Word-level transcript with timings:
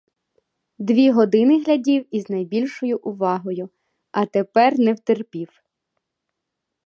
Дві 0.79 1.11
години 1.11 1.63
глядів 1.63 2.05
із 2.15 2.29
найбільшою 2.29 2.97
увагою, 3.03 3.69
а 4.11 4.25
тепер 4.25 4.79
не 4.79 4.93
втерпів. 4.93 5.49